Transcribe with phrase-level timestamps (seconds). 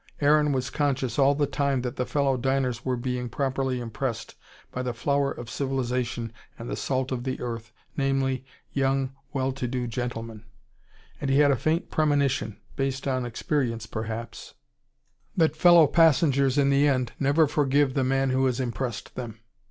[0.19, 4.33] Aaron was conscious all the time that the fellow diners were being properly impressed
[4.71, 8.43] by the flower of civilisation and the salt of the earth, namely,
[8.73, 10.43] young, well to do Englishmen.
[11.21, 14.55] And he had a faint premonition, based on experience perhaps,
[15.37, 19.37] that fellow passengers in the end never forgive the man who has "impressed" them.